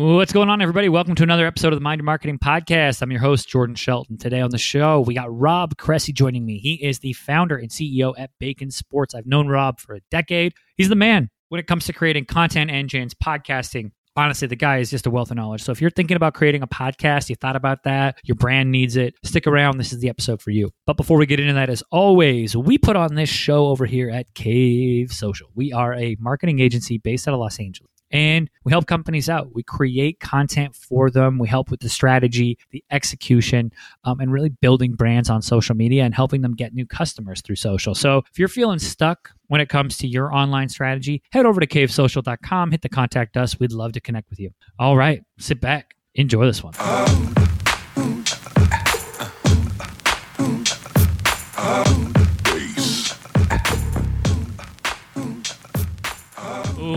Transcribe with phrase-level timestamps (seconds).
[0.00, 0.88] What's going on, everybody?
[0.88, 3.02] Welcome to another episode of the Mind Your Marketing Podcast.
[3.02, 4.16] I'm your host, Jordan Shelton.
[4.16, 6.56] Today on the show, we got Rob Cressy joining me.
[6.56, 9.14] He is the founder and CEO at Bacon Sports.
[9.14, 10.54] I've known Rob for a decade.
[10.78, 13.90] He's the man when it comes to creating content engines, podcasting.
[14.16, 15.62] Honestly, the guy is just a wealth of knowledge.
[15.62, 18.96] So if you're thinking about creating a podcast, you thought about that, your brand needs
[18.96, 19.76] it, stick around.
[19.76, 20.70] This is the episode for you.
[20.86, 24.08] But before we get into that, as always, we put on this show over here
[24.08, 25.50] at Cave Social.
[25.54, 29.54] We are a marketing agency based out of Los Angeles and we help companies out.
[29.54, 31.38] We create content for them.
[31.38, 33.72] We help with the strategy, the execution,
[34.04, 37.56] um, and really building brands on social media and helping them get new customers through
[37.56, 37.94] social.
[37.94, 41.66] So if you're feeling stuck when it comes to your online strategy, head over to
[41.66, 43.58] cavesocial.com, hit the contact us.
[43.58, 44.50] We'd love to connect with you.
[44.78, 46.74] All right, sit back, enjoy this one.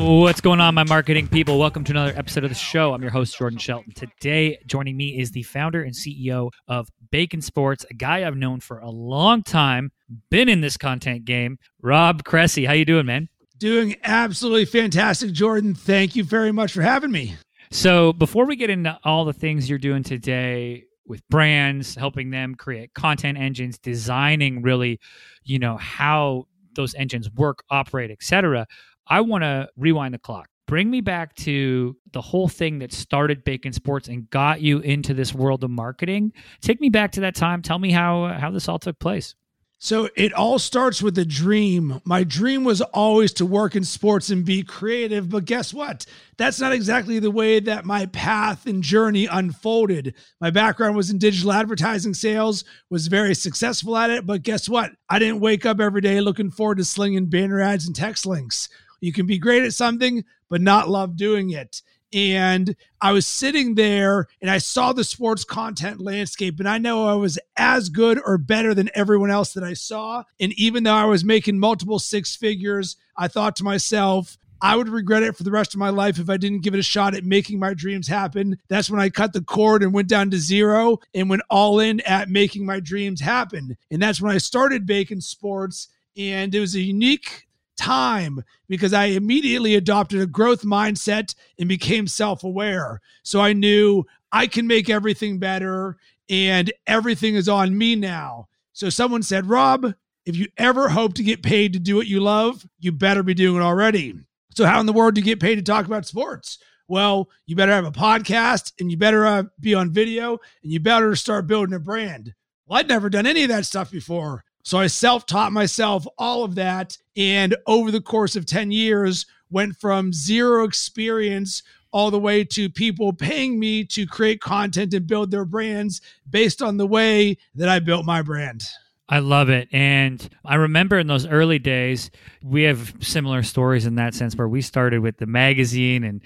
[0.06, 1.58] What's going on, my marketing people?
[1.58, 2.94] Welcome to another episode of the show.
[2.94, 3.94] I'm your host, Jordan Shelton.
[3.94, 8.60] Today, joining me is the founder and CEO of Bacon Sports, a guy I've known
[8.60, 9.94] for a long time,
[10.30, 11.58] been in this content game.
[11.82, 13.30] Rob Cressy, how you doing, man?
[13.60, 15.74] Doing absolutely fantastic, Jordan.
[15.74, 17.38] Thank you very much for having me.
[17.72, 22.56] So, before we get into all the things you're doing today with brands, helping them
[22.56, 25.00] create content engines, designing really,
[25.46, 28.68] you know, how those engines work, operate, etc.
[29.08, 30.50] I want to rewind the clock.
[30.66, 35.14] Bring me back to the whole thing that started Bacon Sports and got you into
[35.14, 36.32] this world of marketing.
[36.62, 37.62] Take me back to that time.
[37.62, 39.36] Tell me how how this all took place.
[39.84, 42.00] So it all starts with a dream.
[42.06, 46.06] My dream was always to work in sports and be creative, but guess what?
[46.38, 50.16] That's not exactly the way that my path and journey unfolded.
[50.40, 54.92] My background was in digital advertising sales, was very successful at it, but guess what?
[55.10, 58.70] I didn't wake up every day looking forward to slinging banner ads and text links.
[59.04, 61.82] You can be great at something, but not love doing it.
[62.14, 67.08] And I was sitting there and I saw the sports content landscape, and I know
[67.08, 70.24] I was as good or better than everyone else that I saw.
[70.40, 74.88] And even though I was making multiple six figures, I thought to myself, I would
[74.88, 77.14] regret it for the rest of my life if I didn't give it a shot
[77.14, 78.58] at making my dreams happen.
[78.70, 82.00] That's when I cut the cord and went down to zero and went all in
[82.02, 83.76] at making my dreams happen.
[83.92, 85.90] And that's when I started Bacon Sports.
[86.16, 92.08] And it was a unique time because I immediately adopted a growth mindset and became
[92.08, 93.02] self aware.
[93.24, 95.98] So I knew I can make everything better
[96.30, 98.48] and everything is on me now.
[98.74, 99.94] So someone said, Rob,
[100.26, 103.34] if you ever hope to get paid to do what you love, you better be
[103.34, 104.16] doing it already.
[104.56, 106.60] So, how in the world do you get paid to talk about sports?
[106.88, 110.80] Well, you better have a podcast and you better uh, be on video and you
[110.80, 112.34] better start building a brand.
[112.66, 114.44] Well, I'd never done any of that stuff before.
[114.64, 116.98] So I self taught myself all of that.
[117.16, 122.70] And over the course of 10 years, went from zero experience all the way to
[122.70, 127.70] people paying me to create content and build their brands based on the way that
[127.70, 128.64] I built my brand.
[129.10, 129.68] I love it.
[129.74, 132.10] And I remember in those early days,
[132.42, 136.24] we have similar stories in that sense where we started with the magazine and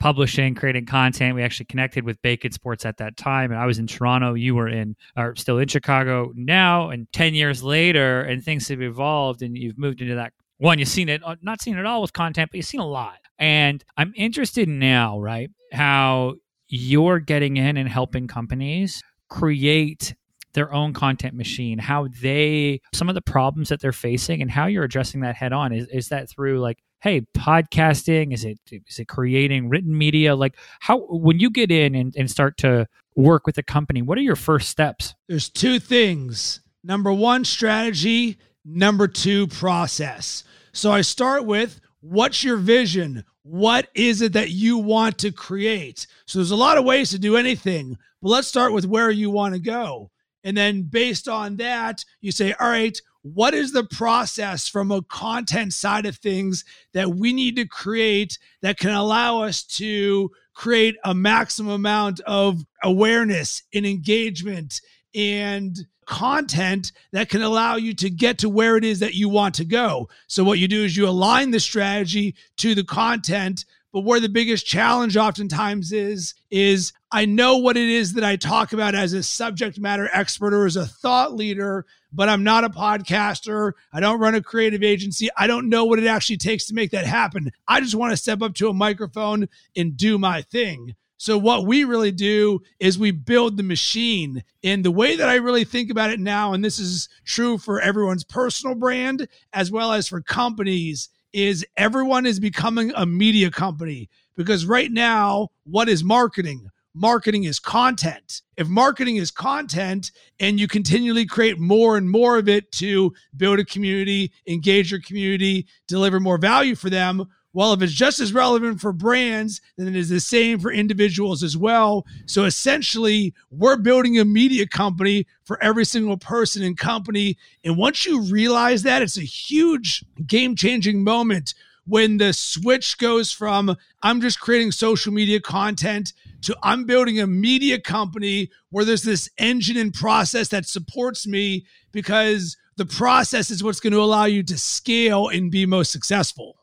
[0.00, 1.36] publishing, creating content.
[1.36, 3.52] We actually connected with Bacon Sports at that time.
[3.52, 4.34] And I was in Toronto.
[4.34, 6.90] You were in, or still in Chicago now.
[6.90, 10.32] And 10 years later, and things have evolved and you've moved into that.
[10.58, 12.86] One, you've seen it, uh, not seen it all with content, but you've seen a
[12.86, 13.18] lot.
[13.38, 15.50] And I'm interested now, right?
[15.72, 16.34] How
[16.66, 20.14] you're getting in and helping companies create
[20.56, 24.66] their own content machine, how they, some of the problems that they're facing and how
[24.66, 25.72] you're addressing that head on.
[25.72, 28.32] Is, is that through like, hey, podcasting?
[28.32, 30.34] Is it, is it creating written media?
[30.34, 34.18] Like how, when you get in and, and start to work with a company, what
[34.18, 35.14] are your first steps?
[35.28, 36.60] There's two things.
[36.82, 38.38] Number one, strategy.
[38.64, 40.42] Number two, process.
[40.72, 43.24] So I start with what's your vision?
[43.42, 46.06] What is it that you want to create?
[46.26, 49.30] So there's a lot of ways to do anything, but let's start with where you
[49.30, 50.10] want to go.
[50.46, 55.02] And then based on that, you say, all right, what is the process from a
[55.02, 56.64] content side of things
[56.94, 62.64] that we need to create that can allow us to create a maximum amount of
[62.84, 64.80] awareness and engagement
[65.16, 69.56] and content that can allow you to get to where it is that you want
[69.56, 70.08] to go.
[70.28, 73.64] So, what you do is you align the strategy to the content
[73.96, 78.36] but where the biggest challenge oftentimes is, is I know what it is that I
[78.36, 82.64] talk about as a subject matter expert or as a thought leader, but I'm not
[82.64, 83.72] a podcaster.
[83.94, 85.30] I don't run a creative agency.
[85.34, 87.52] I don't know what it actually takes to make that happen.
[87.66, 90.94] I just want to step up to a microphone and do my thing.
[91.16, 94.44] So, what we really do is we build the machine.
[94.62, 97.80] And the way that I really think about it now, and this is true for
[97.80, 104.08] everyone's personal brand as well as for companies, is everyone is becoming a media company
[104.36, 106.68] Because right now, what is marketing?
[106.94, 108.40] Marketing is content.
[108.56, 113.58] If marketing is content and you continually create more and more of it to build
[113.58, 118.34] a community, engage your community, deliver more value for them, well, if it's just as
[118.34, 122.04] relevant for brands, then it is the same for individuals as well.
[122.26, 127.38] So essentially, we're building a media company for every single person and company.
[127.64, 131.54] And once you realize that, it's a huge game changing moment
[131.86, 136.12] when the switch goes from I'm just creating social media content
[136.42, 141.64] to I'm building a media company where there's this engine and process that supports me
[141.90, 146.58] because the process is what's going to allow you to scale and be most successful.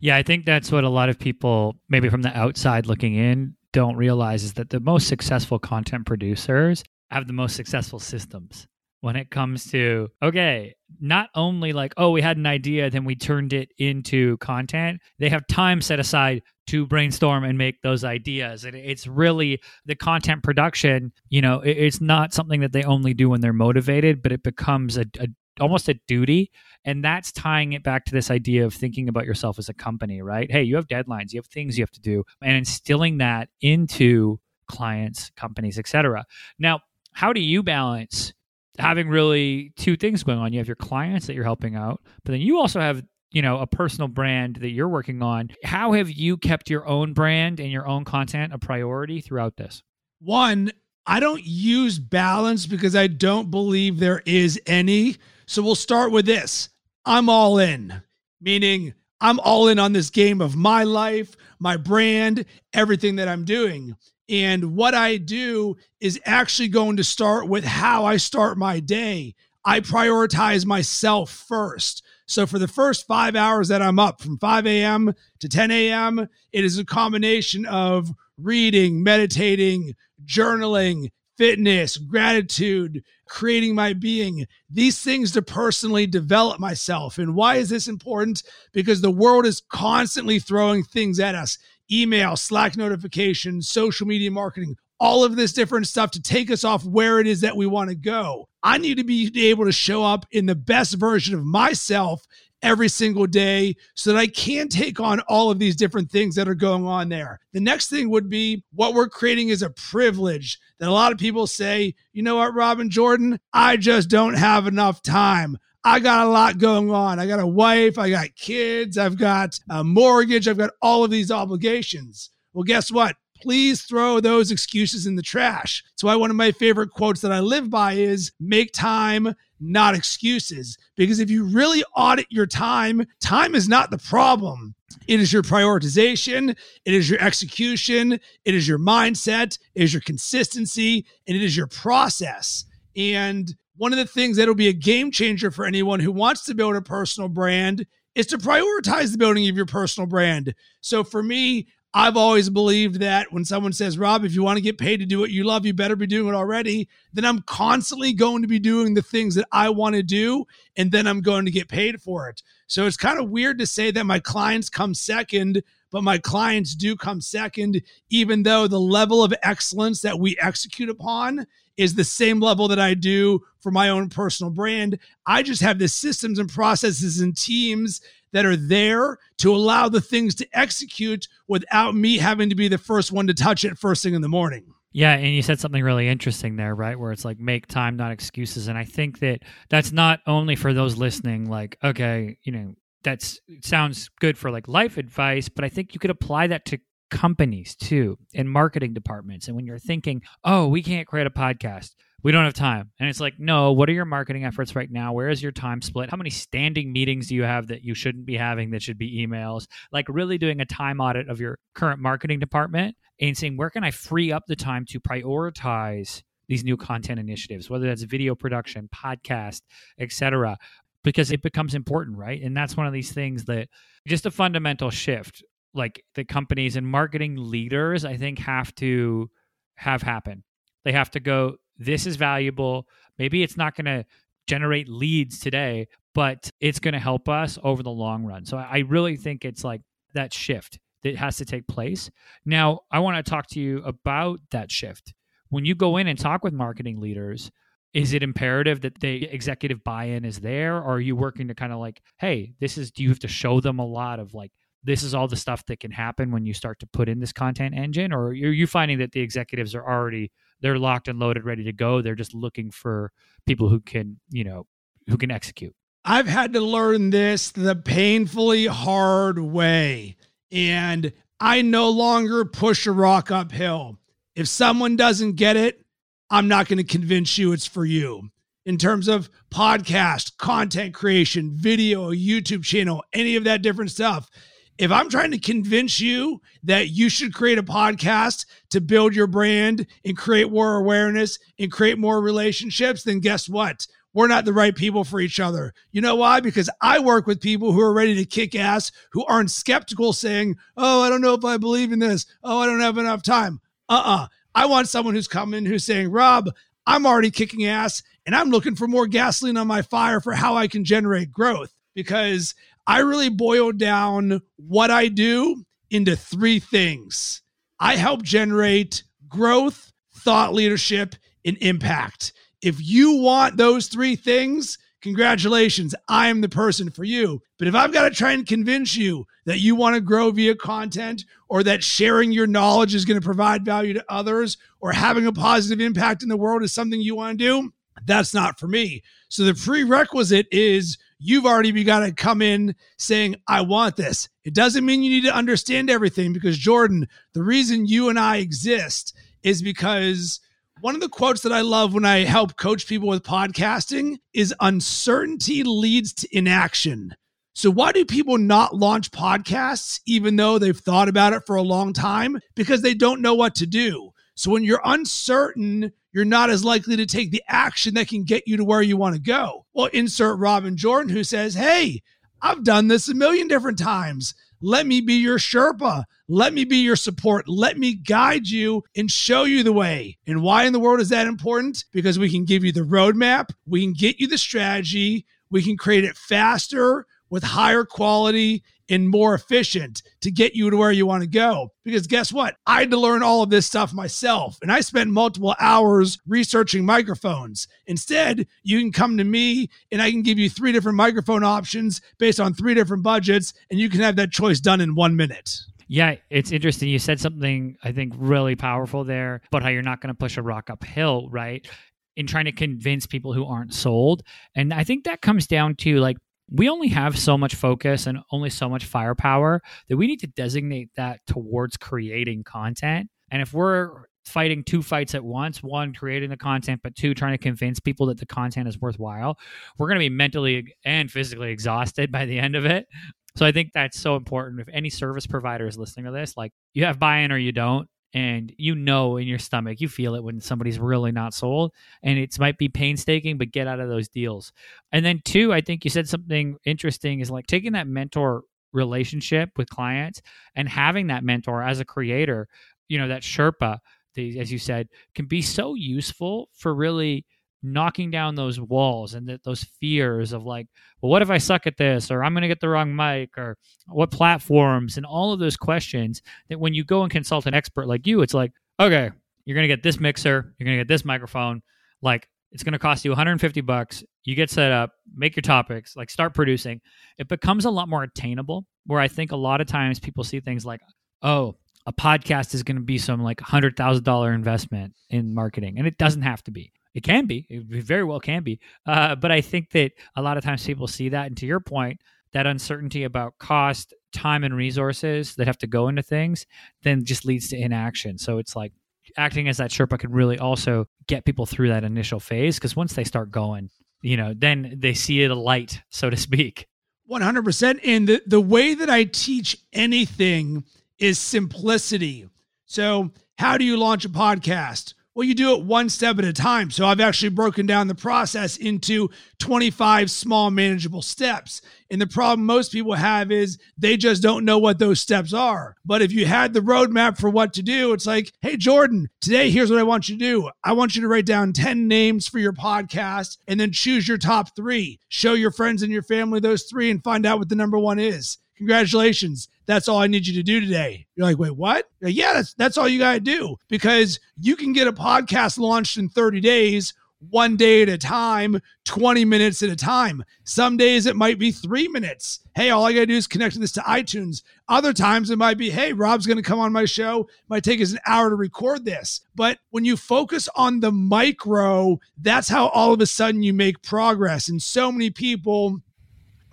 [0.00, 3.54] Yeah, I think that's what a lot of people, maybe from the outside looking in,
[3.72, 8.66] don't realize is that the most successful content producers have the most successful systems
[9.00, 13.14] when it comes to, okay, not only like, oh, we had an idea, then we
[13.14, 18.64] turned it into content, they have time set aside to brainstorm and make those ideas.
[18.64, 23.28] And it's really the content production, you know, it's not something that they only do
[23.30, 25.28] when they're motivated, but it becomes a, a
[25.60, 26.50] almost a duty
[26.84, 30.22] and that's tying it back to this idea of thinking about yourself as a company
[30.22, 30.50] right?
[30.50, 34.40] Hey you have deadlines you have things you have to do and instilling that into
[34.66, 36.24] clients companies etc
[36.58, 36.80] now
[37.12, 38.32] how do you balance
[38.78, 40.52] having really two things going on?
[40.52, 43.02] You have your clients that you're helping out but then you also have
[43.32, 45.50] you know a personal brand that you're working on.
[45.64, 49.82] How have you kept your own brand and your own content a priority throughout this?
[50.20, 50.72] One
[51.06, 55.16] I don't use balance because I don't believe there is any.
[55.50, 56.68] So we'll start with this
[57.04, 58.02] I'm all in,
[58.40, 63.44] meaning I'm all in on this game of my life, my brand, everything that I'm
[63.44, 63.96] doing.
[64.28, 69.34] And what I do is actually going to start with how I start my day.
[69.64, 72.04] I prioritize myself first.
[72.26, 75.12] So for the first five hours that I'm up from 5 a.m.
[75.40, 83.94] to 10 a.m., it is a combination of reading, meditating, journaling, fitness, gratitude, creating my
[83.94, 87.16] being, these things to personally develop myself.
[87.16, 88.42] And why is this important?
[88.74, 91.56] Because the world is constantly throwing things at us
[91.90, 96.84] email, Slack notifications, social media marketing, all of this different stuff to take us off
[96.84, 98.46] where it is that we want to go.
[98.62, 102.26] I need to be able to show up in the best version of myself
[102.62, 106.48] every single day so that I can take on all of these different things that
[106.48, 107.40] are going on there.
[107.52, 111.18] The next thing would be what we're creating is a privilege that a lot of
[111.18, 115.56] people say, you know what, Rob and Jordan, I just don't have enough time.
[115.82, 117.18] I got a lot going on.
[117.18, 121.10] I got a wife, I got kids, I've got a mortgage, I've got all of
[121.10, 122.30] these obligations.
[122.52, 123.16] Well, guess what?
[123.42, 125.82] Please throw those excuses in the trash.
[125.90, 129.94] That's why one of my favorite quotes that I live by is make time, not
[129.94, 130.76] excuses.
[130.96, 134.74] Because if you really audit your time, time is not the problem.
[135.06, 136.50] It is your prioritization,
[136.84, 138.12] it is your execution,
[138.44, 142.64] it is your mindset, it is your consistency, and it is your process.
[142.96, 146.44] And one of the things that will be a game changer for anyone who wants
[146.44, 150.54] to build a personal brand is to prioritize the building of your personal brand.
[150.80, 154.62] So for me, I've always believed that when someone says, Rob, if you want to
[154.62, 156.88] get paid to do what you love, you better be doing it already.
[157.12, 160.46] Then I'm constantly going to be doing the things that I want to do,
[160.76, 162.44] and then I'm going to get paid for it.
[162.68, 166.76] So it's kind of weird to say that my clients come second, but my clients
[166.76, 171.44] do come second, even though the level of excellence that we execute upon
[171.80, 174.98] is the same level that I do for my own personal brand.
[175.26, 178.00] I just have the systems and processes and teams
[178.32, 182.78] that are there to allow the things to execute without me having to be the
[182.78, 184.74] first one to touch it first thing in the morning.
[184.92, 186.98] Yeah, and you said something really interesting there, right?
[186.98, 188.68] Where it's like make time, not excuses.
[188.68, 193.40] And I think that that's not only for those listening, like, okay, you know, that's
[193.62, 196.78] sounds good for like life advice, but I think you could apply that to
[197.10, 199.46] companies too and marketing departments.
[199.46, 202.90] And when you're thinking, oh, we can't create a podcast, we don't have time.
[202.98, 205.12] And it's like, no, what are your marketing efforts right now?
[205.12, 206.10] Where is your time split?
[206.10, 209.26] How many standing meetings do you have that you shouldn't be having that should be
[209.26, 209.66] emails?
[209.90, 213.84] Like, really doing a time audit of your current marketing department and saying, where can
[213.84, 218.88] I free up the time to prioritize these new content initiatives, whether that's video production,
[218.94, 219.62] podcast,
[219.98, 220.58] etc.,
[221.02, 222.42] because it becomes important, right?
[222.42, 223.68] And that's one of these things that
[224.06, 225.42] just a fundamental shift,
[225.74, 229.30] like the companies and marketing leaders, I think, have to
[229.76, 230.42] have happen.
[230.84, 232.86] They have to go, this is valuable.
[233.18, 234.04] Maybe it's not going to
[234.46, 238.44] generate leads today, but it's going to help us over the long run.
[238.44, 239.82] So I really think it's like
[240.14, 242.10] that shift that has to take place.
[242.44, 245.14] Now, I want to talk to you about that shift.
[245.48, 247.50] When you go in and talk with marketing leaders,
[247.92, 251.72] is it imperative that the executive buy-in is there or are you working to kind
[251.72, 254.52] of like hey this is do you have to show them a lot of like
[254.82, 257.32] this is all the stuff that can happen when you start to put in this
[257.32, 261.44] content engine or are you finding that the executives are already they're locked and loaded
[261.44, 262.02] ready to go.
[262.02, 263.12] They're just looking for
[263.46, 264.66] people who can you know
[265.08, 265.74] who can execute.
[266.04, 270.16] I've had to learn this the painfully hard way
[270.52, 273.98] and i no longer push a rock uphill.
[274.34, 275.84] If someone doesn't get it
[276.30, 278.30] i'm not going to convince you it's for you.
[278.66, 284.30] In terms of podcast content creation video youtube channel any of that different stuff
[284.78, 289.26] if I'm trying to convince you that you should create a podcast to build your
[289.26, 293.86] brand and create more awareness and create more relationships, then guess what?
[294.12, 295.72] We're not the right people for each other.
[295.92, 296.40] You know why?
[296.40, 300.56] Because I work with people who are ready to kick ass, who aren't skeptical, saying,
[300.76, 302.26] Oh, I don't know if I believe in this.
[302.42, 303.60] Oh, I don't have enough time.
[303.88, 304.24] Uh uh-uh.
[304.24, 306.50] uh I want someone who's coming who's saying, Rob,
[306.86, 310.56] I'm already kicking ass and I'm looking for more gasoline on my fire for how
[310.56, 312.54] I can generate growth because
[312.86, 317.42] I really boil down what I do into three things.
[317.78, 322.32] I help generate growth, thought leadership, and impact.
[322.62, 327.40] If you want those three things, congratulations, I am the person for you.
[327.58, 330.54] But if I've got to try and convince you that you want to grow via
[330.54, 335.26] content or that sharing your knowledge is going to provide value to others or having
[335.26, 337.72] a positive impact in the world is something you want to do,
[338.04, 339.02] that's not for me.
[339.28, 344.28] So the prerequisite is you've already begun to come in saying, I want this.
[344.44, 348.38] It doesn't mean you need to understand everything because, Jordan, the reason you and I
[348.38, 350.40] exist is because
[350.80, 354.54] one of the quotes that I love when I help coach people with podcasting is
[354.60, 357.14] uncertainty leads to inaction.
[357.52, 361.62] So, why do people not launch podcasts even though they've thought about it for a
[361.62, 362.38] long time?
[362.54, 364.12] Because they don't know what to do.
[364.34, 368.46] So, when you're uncertain, you're not as likely to take the action that can get
[368.46, 369.66] you to where you want to go.
[369.72, 372.02] Well, insert Rob and Jordan, who says, Hey,
[372.42, 374.34] I've done this a million different times.
[374.62, 376.04] Let me be your Sherpa.
[376.28, 377.48] Let me be your support.
[377.48, 380.18] Let me guide you and show you the way.
[380.26, 381.84] And why in the world is that important?
[381.92, 385.76] Because we can give you the roadmap, we can get you the strategy, we can
[385.76, 391.06] create it faster with higher quality and more efficient to get you to where you
[391.06, 391.72] want to go.
[391.84, 392.56] Because guess what?
[392.66, 396.84] I had to learn all of this stuff myself, and I spent multiple hours researching
[396.84, 397.68] microphones.
[397.86, 402.00] Instead, you can come to me and I can give you three different microphone options
[402.18, 405.56] based on three different budgets, and you can have that choice done in one minute.
[405.92, 406.88] Yeah, it's interesting.
[406.88, 410.36] You said something I think really powerful there, but how you're not going to push
[410.36, 411.66] a rock uphill, right?
[412.14, 414.22] In trying to convince people who aren't sold.
[414.54, 416.16] And I think that comes down to like
[416.50, 420.26] we only have so much focus and only so much firepower that we need to
[420.26, 423.08] designate that towards creating content.
[423.30, 427.32] And if we're fighting two fights at once one creating the content but two trying
[427.32, 429.36] to convince people that the content is worthwhile
[429.78, 432.86] we're going to be mentally and physically exhausted by the end of it
[433.34, 436.52] so i think that's so important if any service provider is listening to this like
[436.74, 440.22] you have buy-in or you don't and you know in your stomach you feel it
[440.22, 444.08] when somebody's really not sold and it might be painstaking but get out of those
[444.08, 444.52] deals.
[444.92, 449.50] And then two i think you said something interesting is like taking that mentor relationship
[449.56, 450.22] with clients
[450.54, 452.48] and having that mentor as a creator
[452.88, 453.78] you know that sherpa
[454.14, 457.24] the, as you said can be so useful for really
[457.62, 460.66] knocking down those walls and that those fears of like
[461.00, 463.36] well what if i suck at this or i'm going to get the wrong mic
[463.36, 463.56] or
[463.88, 467.86] what platforms and all of those questions that when you go and consult an expert
[467.86, 469.10] like you it's like okay
[469.44, 471.60] you're going to get this mixer you're going to get this microphone
[472.02, 475.96] like it's going to cost you 150 bucks you get set up make your topics
[475.96, 476.80] like start producing.
[477.18, 480.40] It becomes a lot more attainable where i think a lot of times people see
[480.40, 480.80] things like
[481.22, 481.54] oh
[481.86, 486.22] a podcast is going to be some like $100000 investment in marketing and it doesn't
[486.22, 487.46] have to be it can be.
[487.48, 488.60] It very well can be.
[488.86, 491.26] Uh, but I think that a lot of times people see that.
[491.26, 492.00] And to your point,
[492.32, 496.46] that uncertainty about cost, time, and resources that have to go into things
[496.82, 498.18] then just leads to inaction.
[498.18, 498.72] So it's like
[499.16, 502.92] acting as that Sherpa can really also get people through that initial phase because once
[502.94, 503.70] they start going,
[504.02, 506.66] you know, then they see it a light, so to speak.
[507.10, 507.80] 100%.
[507.84, 510.64] And the, the way that I teach anything
[510.98, 512.28] is simplicity.
[512.66, 514.94] So, how do you launch a podcast?
[515.20, 516.70] Well, you do it one step at a time.
[516.70, 521.60] So I've actually broken down the process into 25 small, manageable steps.
[521.90, 525.76] And the problem most people have is they just don't know what those steps are.
[525.84, 529.50] But if you had the roadmap for what to do, it's like, hey, Jordan, today
[529.50, 530.50] here's what I want you to do.
[530.64, 534.16] I want you to write down 10 names for your podcast and then choose your
[534.16, 535.00] top three.
[535.10, 537.98] Show your friends and your family those three and find out what the number one
[537.98, 538.38] is.
[538.60, 539.48] Congratulations.
[539.64, 541.06] That's all I need you to do today.
[541.16, 541.88] You're like, wait, what?
[542.02, 545.96] Like, yeah, that's that's all you gotta do because you can get a podcast launched
[545.96, 546.92] in 30 days
[547.30, 550.24] one day at a time, 20 minutes at a time.
[550.44, 552.40] Some days it might be three minutes.
[552.54, 554.42] Hey, all I got to do is connect this to iTunes.
[554.68, 557.20] Other times it might be, hey, Rob's going to come on my show.
[557.20, 559.20] It might take us an hour to record this.
[559.34, 563.82] But when you focus on the micro, that's how all of a sudden you make
[563.82, 564.48] progress.
[564.48, 565.80] And so many people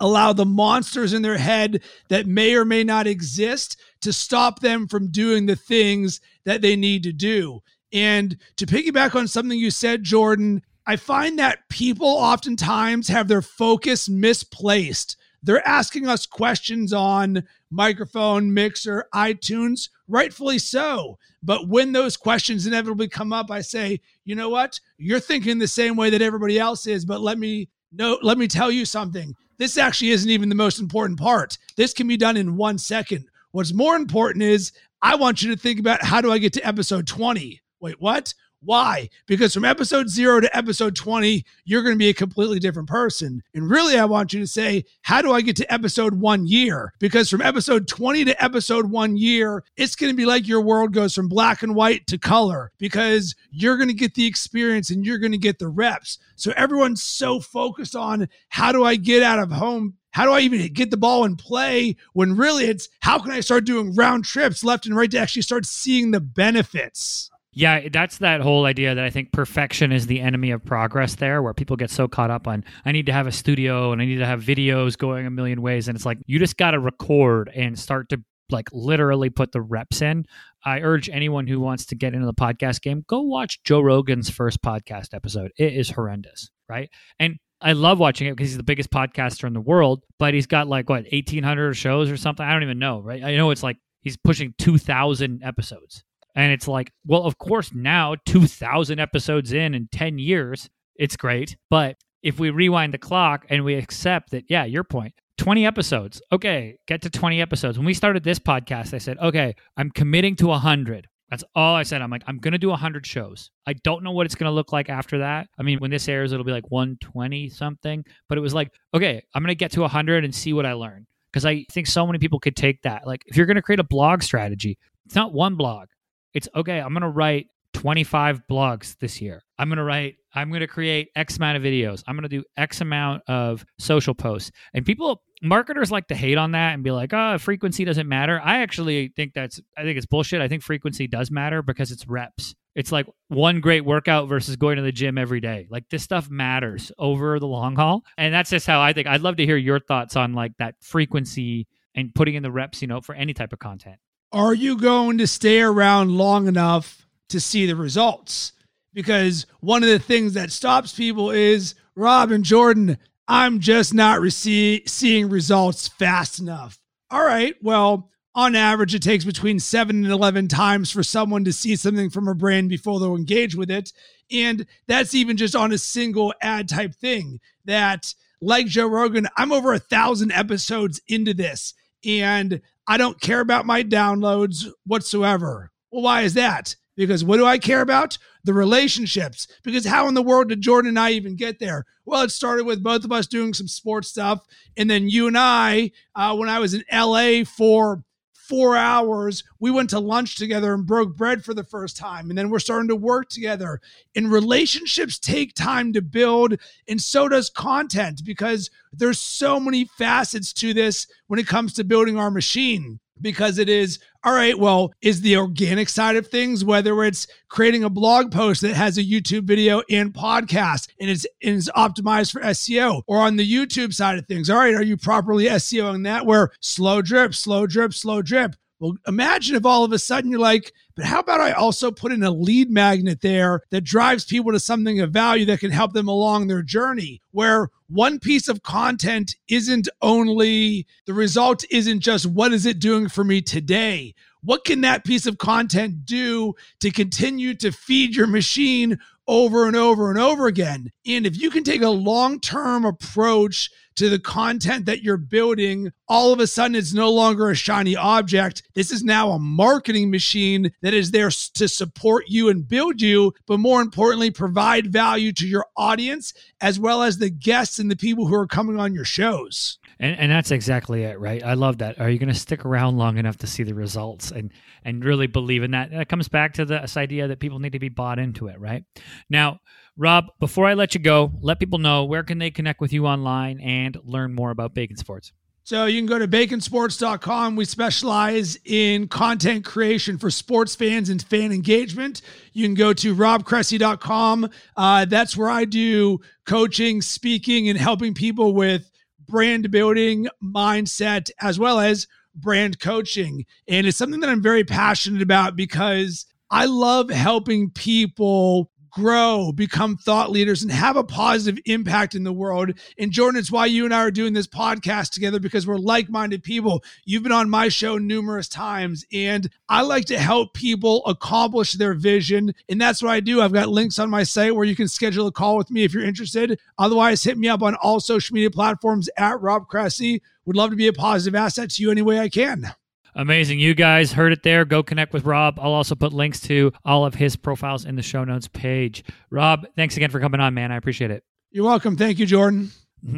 [0.00, 4.86] allow the monsters in their head that may or may not exist to stop them
[4.86, 7.60] from doing the things that they need to do.
[7.92, 13.42] And to piggyback on something you said, Jordan, I find that people oftentimes have their
[13.42, 15.16] focus misplaced.
[15.42, 21.18] They're asking us questions on microphone, mixer, iTunes, rightfully so.
[21.42, 24.80] But when those questions inevitably come up, I say, you know what?
[24.96, 28.48] You're thinking the same way that everybody else is, but let me no, let me
[28.48, 29.34] tell you something.
[29.58, 31.58] This actually isn't even the most important part.
[31.76, 33.26] This can be done in one second.
[33.52, 36.66] What's more important is I want you to think about how do I get to
[36.66, 37.60] episode 20?
[37.80, 38.34] Wait, what?
[38.60, 39.08] Why?
[39.26, 43.42] Because from episode zero to episode 20, you're going to be a completely different person.
[43.54, 46.92] And really, I want you to say, How do I get to episode one year?
[46.98, 50.92] Because from episode 20 to episode one year, it's going to be like your world
[50.92, 55.06] goes from black and white to color because you're going to get the experience and
[55.06, 56.18] you're going to get the reps.
[56.34, 60.40] So everyone's so focused on how do I get out of home how do I
[60.40, 64.24] even get the ball and play when really it's how can I start doing round
[64.24, 67.30] trips left and right to actually start seeing the benefits?
[67.58, 71.42] Yeah, that's that whole idea that I think perfection is the enemy of progress there,
[71.42, 74.04] where people get so caught up on, I need to have a studio and I
[74.04, 75.88] need to have videos going a million ways.
[75.88, 79.60] And it's like, you just got to record and start to like literally put the
[79.60, 80.24] reps in.
[80.64, 84.30] I urge anyone who wants to get into the podcast game, go watch Joe Rogan's
[84.30, 85.50] first podcast episode.
[85.58, 86.88] It is horrendous, right?
[87.18, 90.46] And I love watching it because he's the biggest podcaster in the world, but he's
[90.46, 92.46] got like what, 1800 shows or something?
[92.46, 93.24] I don't even know, right?
[93.24, 96.04] I know it's like he's pushing 2000 episodes
[96.38, 101.56] and it's like, well, of course, now 2,000 episodes in in 10 years, it's great.
[101.68, 106.22] But if we rewind the clock and we accept that, yeah, your point, 20 episodes.
[106.30, 107.76] Okay, get to 20 episodes.
[107.76, 111.08] When we started this podcast, I said, okay, I'm committing to 100.
[111.28, 112.02] That's all I said.
[112.02, 113.50] I'm like, I'm going to do 100 shows.
[113.66, 115.48] I don't know what it's going to look like after that.
[115.58, 118.04] I mean, when this airs, it'll be like 120 something.
[118.28, 120.74] But it was like, okay, I'm going to get to 100 and see what I
[120.74, 121.04] learn.
[121.32, 123.06] Because I think so many people could take that.
[123.06, 125.88] Like, if you're going to create a blog strategy, it's not one blog,
[126.34, 129.42] it's okay, I'm going to write 25 blogs this year.
[129.58, 132.02] I'm going to write, I'm going to create X amount of videos.
[132.06, 134.50] I'm going to do X amount of social posts.
[134.74, 138.40] And people, marketers like to hate on that and be like, oh, frequency doesn't matter.
[138.42, 140.40] I actually think that's, I think it's bullshit.
[140.40, 142.54] I think frequency does matter because it's reps.
[142.74, 145.66] It's like one great workout versus going to the gym every day.
[145.70, 148.04] Like this stuff matters over the long haul.
[148.16, 149.06] And that's just how I think.
[149.06, 152.82] I'd love to hear your thoughts on like that frequency and putting in the reps,
[152.82, 153.98] you know, for any type of content.
[154.32, 158.52] Are you going to stay around long enough to see the results?
[158.92, 164.20] Because one of the things that stops people is Rob and Jordan, I'm just not
[164.20, 166.78] rece- seeing results fast enough.
[167.10, 171.52] All right, well, on average, it takes between seven and 11 times for someone to
[171.52, 173.92] see something from a brand before they'll engage with it.
[174.30, 177.40] And that's even just on a single ad type thing.
[177.64, 181.72] That, like Joe Rogan, I'm over a thousand episodes into this.
[182.04, 185.70] And I don't care about my downloads whatsoever.
[185.92, 186.74] Well, why is that?
[186.96, 188.18] Because what do I care about?
[188.44, 189.46] The relationships.
[189.62, 191.84] Because how in the world did Jordan and I even get there?
[192.06, 194.44] Well, it started with both of us doing some sports stuff.
[194.76, 198.02] And then you and I, uh, when I was in LA for
[198.48, 199.44] four hours.
[199.60, 202.30] We went to lunch together and broke bread for the first time.
[202.30, 203.80] And then we're starting to work together.
[204.16, 206.56] And relationships take time to build,
[206.88, 211.84] and so does content because there's so many facets to this when it comes to
[211.84, 216.64] building our machine because it is all right well is the organic side of things
[216.64, 221.26] whether it's creating a blog post that has a youtube video and podcast and it's,
[221.42, 224.50] and it's optimized for seo or on the youtube side of things.
[224.50, 228.96] All right are you properly seoing that where slow drip slow drip slow drip well,
[229.06, 232.22] imagine if all of a sudden you're like, but how about I also put in
[232.22, 236.08] a lead magnet there that drives people to something of value that can help them
[236.08, 237.20] along their journey?
[237.32, 243.08] Where one piece of content isn't only the result, isn't just what is it doing
[243.08, 244.14] for me today?
[244.42, 249.76] What can that piece of content do to continue to feed your machine over and
[249.76, 250.90] over and over again?
[251.06, 255.90] And if you can take a long term approach to the content that you're building
[256.08, 258.62] all of a sudden it's no longer a shiny object.
[258.74, 263.34] This is now a marketing machine that is there to support you and build you,
[263.48, 267.96] but more importantly, provide value to your audience as well as the guests and the
[267.96, 269.78] people who are coming on your shows.
[270.00, 271.42] And, and that's exactly it, right?
[271.42, 272.00] I love that.
[272.00, 274.52] Are you going to stick around long enough to see the results and
[274.84, 275.90] and really believe in that?
[275.90, 278.84] That comes back to this idea that people need to be bought into it, right?
[279.28, 279.60] Now,
[279.96, 283.06] Rob, before I let you go, let people know where can they connect with you
[283.06, 285.32] online and learn more about Bacon Sports.
[285.64, 287.54] So you can go to baconsports.com.
[287.54, 292.22] We specialize in content creation for sports fans and fan engagement.
[292.54, 294.48] You can go to robcressy.com.
[294.74, 298.90] Uh, that's where I do coaching, speaking, and helping people with
[299.28, 303.44] brand building mindset as well as brand coaching.
[303.68, 309.96] And it's something that I'm very passionate about because I love helping people grow, become
[309.96, 312.72] thought leaders, and have a positive impact in the world.
[312.98, 316.08] And Jordan, it's why you and I are doing this podcast together because we're like
[316.08, 316.82] minded people.
[317.04, 321.94] You've been on my show numerous times, and I like to help people accomplish their
[321.94, 322.54] vision.
[322.68, 323.40] And that's what I do.
[323.40, 325.92] I've got links on my site where you can schedule a call with me if
[325.92, 326.58] you're interested.
[326.78, 330.22] Otherwise, hit me up on all social media platforms at Rob Cressy.
[330.46, 332.72] Would love to be a positive asset to you any way I can.
[333.18, 333.58] Amazing.
[333.58, 334.64] You guys heard it there.
[334.64, 335.58] Go connect with Rob.
[335.58, 339.02] I'll also put links to all of his profiles in the show notes page.
[339.28, 340.70] Rob, thanks again for coming on, man.
[340.70, 341.24] I appreciate it.
[341.50, 341.96] You're welcome.
[341.96, 342.70] Thank you, Jordan.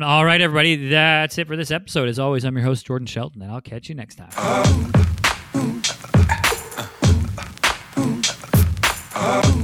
[0.02, 0.88] All right, everybody.
[0.88, 2.08] That's it for this episode.
[2.08, 4.30] As always, I'm your host, Jordan Shelton, and I'll catch you next time.
[7.92, 8.22] something
[9.12, 9.59] funky.